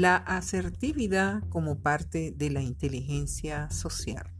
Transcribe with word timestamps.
La 0.00 0.16
asertividad 0.16 1.42
como 1.50 1.82
parte 1.82 2.32
de 2.34 2.48
la 2.48 2.62
inteligencia 2.62 3.68
social. 3.68 4.32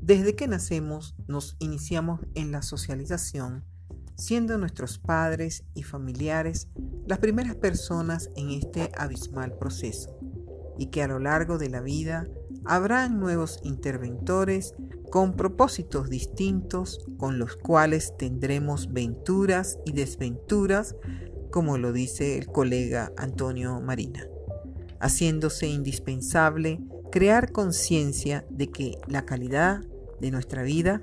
Desde 0.00 0.36
que 0.36 0.48
nacemos 0.48 1.14
nos 1.26 1.56
iniciamos 1.58 2.20
en 2.34 2.50
la 2.50 2.62
socialización, 2.62 3.66
siendo 4.16 4.56
nuestros 4.56 4.98
padres 4.98 5.64
y 5.74 5.82
familiares 5.82 6.68
las 7.06 7.18
primeras 7.18 7.56
personas 7.56 8.30
en 8.36 8.48
este 8.48 8.90
abismal 8.96 9.52
proceso, 9.58 10.18
y 10.78 10.86
que 10.86 11.02
a 11.02 11.08
lo 11.08 11.18
largo 11.18 11.58
de 11.58 11.68
la 11.68 11.82
vida 11.82 12.26
habrán 12.64 13.20
nuevos 13.20 13.60
interventores 13.64 14.72
con 15.10 15.36
propósitos 15.36 16.08
distintos 16.08 17.06
con 17.18 17.38
los 17.38 17.54
cuales 17.56 18.16
tendremos 18.16 18.94
venturas 18.94 19.78
y 19.84 19.92
desventuras 19.92 20.96
como 21.50 21.78
lo 21.78 21.92
dice 21.92 22.38
el 22.38 22.46
colega 22.46 23.12
Antonio 23.16 23.80
Marina, 23.80 24.26
haciéndose 25.00 25.66
indispensable 25.66 26.80
crear 27.10 27.52
conciencia 27.52 28.44
de 28.50 28.68
que 28.68 28.98
la 29.06 29.24
calidad 29.24 29.80
de 30.20 30.30
nuestra 30.30 30.62
vida 30.62 31.00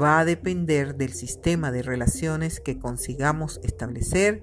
va 0.00 0.20
a 0.20 0.24
depender 0.24 0.96
del 0.96 1.12
sistema 1.12 1.72
de 1.72 1.82
relaciones 1.82 2.60
que 2.60 2.78
consigamos 2.78 3.60
establecer 3.62 4.42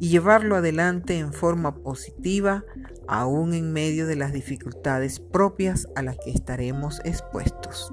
y 0.00 0.08
llevarlo 0.08 0.56
adelante 0.56 1.18
en 1.18 1.32
forma 1.32 1.74
positiva 1.76 2.64
aún 3.06 3.54
en 3.54 3.72
medio 3.72 4.06
de 4.06 4.16
las 4.16 4.32
dificultades 4.32 5.18
propias 5.18 5.88
a 5.96 6.02
las 6.02 6.16
que 6.18 6.30
estaremos 6.30 7.00
expuestos. 7.04 7.92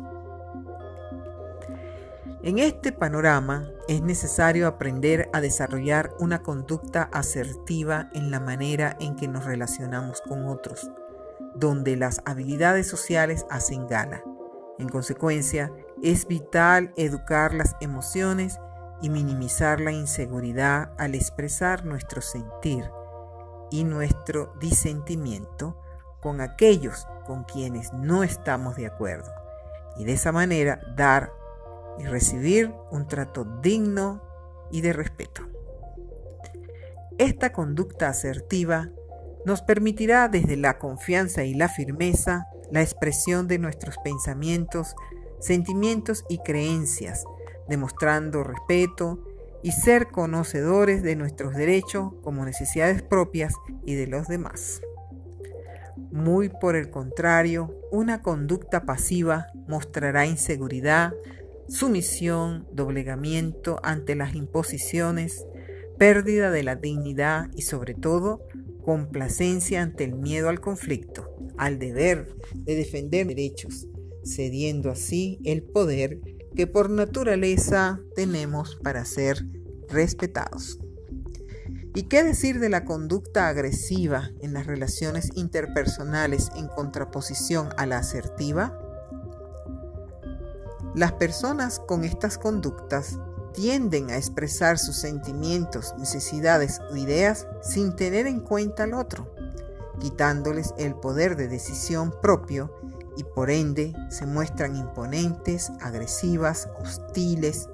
En 2.46 2.60
este 2.60 2.92
panorama 2.92 3.72
es 3.88 4.04
necesario 4.04 4.68
aprender 4.68 5.32
a 5.34 5.42
desarrollar 5.42 6.14
una 6.20 6.44
conducta 6.44 7.10
asertiva 7.12 8.08
en 8.14 8.30
la 8.30 8.40
manera 8.40 8.96
en 9.00 9.16
que 9.16 9.28
nos 9.28 9.46
relacionamos 9.46 10.22
con 10.22 10.48
otros, 10.48 10.92
donde 11.56 11.96
las 11.96 12.22
habilidades 12.24 12.88
sociales 12.88 13.48
hacen 13.50 13.88
gala. 13.88 14.24
En 14.78 14.90
consecuencia, 14.90 15.72
es 16.04 16.28
vital 16.28 16.94
educar 16.98 17.56
las 17.56 17.76
emociones 17.82 18.60
y 19.02 19.10
minimizar 19.10 19.82
la 19.82 19.92
inseguridad 19.92 20.92
al 21.00 21.16
expresar 21.16 21.84
nuestro 21.84 22.22
sentir 22.22 22.88
y 23.72 23.86
nuestro 23.86 24.54
disentimiento 24.60 25.82
con 26.22 26.42
aquellos 26.42 27.08
con 27.26 27.44
quienes 27.46 27.92
no 27.92 28.24
estamos 28.24 28.76
de 28.76 28.86
acuerdo 28.86 29.32
y 29.98 30.06
de 30.06 30.14
esa 30.14 30.32
manera 30.32 30.80
dar 30.96 31.45
y 32.00 32.04
recibir 32.06 32.74
un 32.92 33.08
trato 33.08 33.46
digno 33.62 34.22
y 34.72 34.82
de 34.82 34.94
respeto. 34.94 35.44
Esta 37.18 37.52
conducta 37.52 38.10
asertiva 38.10 38.90
nos 39.46 39.62
permitirá 39.62 40.28
desde 40.28 40.58
la 40.58 40.78
confianza 40.78 41.44
y 41.44 41.54
la 41.54 41.70
firmeza 41.70 42.48
la 42.72 42.82
expresión 42.82 43.48
de 43.48 43.60
nuestros 43.60 43.98
pensamientos, 44.04 44.96
sentimientos 45.40 46.26
y 46.30 46.40
creencias, 46.40 47.26
demostrando 47.68 48.44
respeto 48.44 49.20
y 49.64 49.72
ser 49.72 50.08
conocedores 50.08 51.04
de 51.04 51.16
nuestros 51.16 51.56
derechos 51.56 52.14
como 52.24 52.46
necesidades 52.46 53.02
propias 53.02 53.54
y 53.86 53.96
de 53.96 54.08
los 54.08 54.28
demás. 54.28 54.82
Muy 56.12 56.50
por 56.50 56.76
el 56.76 56.90
contrario, 56.90 57.74
una 57.92 58.22
conducta 58.22 58.86
pasiva 58.86 59.48
mostrará 59.68 60.26
inseguridad, 60.26 61.14
sumisión, 61.68 62.68
doblegamiento 62.72 63.80
ante 63.84 64.16
las 64.16 64.36
imposiciones, 64.36 65.46
pérdida 65.98 66.52
de 66.52 66.64
la 66.64 66.76
dignidad 66.76 67.50
y 67.56 67.64
sobre 67.64 67.94
todo 67.94 68.42
complacencia 68.84 69.82
ante 69.82 70.04
el 70.04 70.16
miedo 70.16 70.50
al 70.50 70.60
conflicto, 70.60 71.36
al 71.58 71.80
deber 71.80 72.36
de 72.54 72.76
defender 72.76 73.28
derechos, 73.28 73.88
cediendo 74.24 74.92
así 74.92 75.40
el 75.44 75.64
poder 75.64 76.20
que 76.56 76.68
por 76.68 76.90
naturaleza 76.90 78.00
tenemos 78.16 78.78
para 78.84 79.04
ser 79.06 79.46
respetados. 79.90 80.80
¿Y 81.94 82.04
qué 82.04 82.24
decir 82.24 82.60
de 82.60 82.70
la 82.70 82.84
conducta 82.84 83.48
agresiva 83.48 84.30
en 84.42 84.54
las 84.54 84.68
relaciones 84.68 85.30
interpersonales 85.36 86.50
en 86.58 86.68
contraposición 86.68 87.70
a 87.78 87.86
la 87.86 88.00
asertiva? 88.00 88.78
Las 90.96 91.12
personas 91.12 91.80
con 91.80 92.06
estas 92.06 92.38
conductas 92.38 93.20
tienden 93.54 94.12
a 94.12 94.16
expresar 94.16 94.80
sus 94.80 94.96
sentimientos, 94.96 95.94
necesidades 95.98 96.80
o 96.90 96.96
ideas 96.96 97.48
sin 97.62 97.98
tener 97.98 98.28
en 98.28 98.40
cuenta 98.40 98.84
al 98.84 98.94
otro, 98.94 99.30
quitándoles 100.00 100.74
el 100.78 100.96
poder 100.96 101.36
de 101.36 101.50
decisión 101.50 102.16
propio 102.22 102.74
y 103.18 103.26
por 103.26 103.50
ende 103.50 103.94
se 104.10 104.26
muestran 104.26 104.78
imponentes, 104.78 105.70
agresivas, 105.82 106.70
hostiles, 106.82 107.68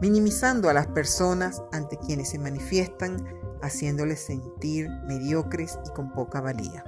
minimizando 0.00 0.70
a 0.70 0.72
las 0.72 0.86
personas 0.86 1.62
ante 1.72 1.98
quienes 1.98 2.30
se 2.30 2.38
manifiestan, 2.38 3.22
haciéndoles 3.60 4.20
sentir 4.20 4.88
mediocres 5.06 5.78
y 5.86 5.90
con 5.90 6.10
poca 6.10 6.40
valía. 6.40 6.84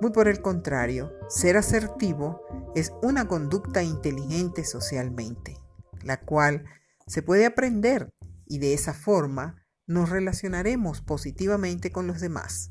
Muy 0.00 0.12
por 0.12 0.28
el 0.28 0.40
contrario, 0.40 1.12
ser 1.28 1.56
asertivo 1.56 2.40
es 2.78 2.92
una 3.02 3.26
conducta 3.28 3.82
inteligente 3.82 4.64
socialmente, 4.64 5.56
la 6.02 6.20
cual 6.20 6.64
se 7.06 7.22
puede 7.22 7.46
aprender 7.46 8.10
y 8.46 8.58
de 8.58 8.74
esa 8.74 8.94
forma 8.94 9.56
nos 9.86 10.10
relacionaremos 10.10 11.00
positivamente 11.00 11.90
con 11.90 12.06
los 12.06 12.20
demás, 12.20 12.70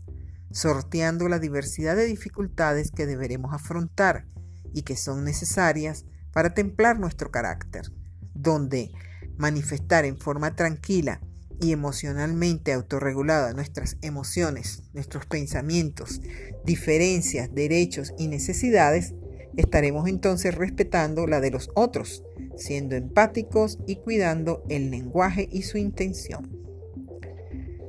sorteando 0.52 1.28
la 1.28 1.40
diversidad 1.40 1.96
de 1.96 2.06
dificultades 2.06 2.92
que 2.92 3.06
deberemos 3.06 3.54
afrontar 3.54 4.28
y 4.74 4.84
que 4.84 4.96
son 4.96 5.24
necesarias 5.24 6.06
para 6.32 6.54
templar 6.54 7.00
nuestro 7.00 7.32
carácter, 7.32 7.92
donde 8.34 8.92
manifestar 9.38 10.06
en 10.06 10.18
forma 10.18 10.56
tranquila 10.56 11.22
y 11.60 11.72
emocionalmente 11.72 12.72
autorregulada 12.72 13.54
nuestras 13.54 13.98
emociones, 14.02 14.84
nuestros 14.94 15.26
pensamientos, 15.26 16.22
diferencias, 16.66 17.54
derechos 17.54 18.14
y 18.18 18.28
necesidades, 18.28 19.16
estaremos 19.58 20.08
entonces 20.08 20.56
respetando 20.56 21.28
la 21.28 21.42
de 21.42 21.52
los 21.52 21.70
otros, 21.76 22.24
siendo 22.56 22.96
empáticos 22.96 23.80
y 23.86 23.98
cuidando 23.98 24.64
el 24.70 24.90
lenguaje 24.90 25.50
y 25.52 25.64
su 25.64 25.78
intención. 25.78 26.50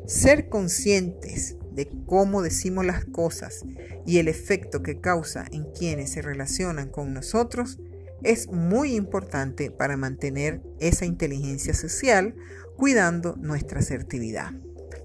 Ser 0.07 0.49
conscientes 0.49 1.57
de 1.73 1.89
cómo 2.07 2.43
decimos 2.43 2.85
las 2.85 3.05
cosas 3.05 3.65
y 4.07 4.19
el 4.19 4.27
efecto 4.27 4.83
que 4.83 5.01
causa 5.01 5.47
en 5.53 5.65
quienes 5.71 6.11
se 6.11 6.23
relacionan 6.23 6.89
con 6.89 7.15
nosotros 7.15 7.79
es 8.23 8.49
muy 8.49 8.97
importante 8.97 9.71
para 9.71 9.97
mantener 9.97 10.61
esa 10.81 11.05
inteligencia 11.05 11.75
social 11.75 12.35
cuidando 12.77 13.37
nuestra 13.37 13.81
asertividad. 13.81 14.53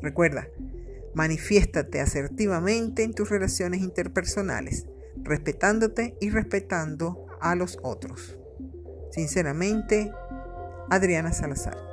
Recuerda, 0.01 0.47
manifiéstate 1.13 2.00
asertivamente 2.00 3.03
en 3.03 3.13
tus 3.13 3.30
relaciones 3.30 3.81
interpersonales, 3.81 4.88
respetándote 5.24 6.18
y 6.22 6.30
respetando 6.30 7.26
a 7.42 7.56
los 7.56 7.80
otros. 7.82 8.38
Sinceramente, 9.12 10.12
Adriana 10.90 11.34
Salazar. 11.34 11.93